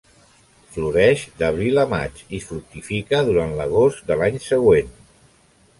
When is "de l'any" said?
4.13-4.45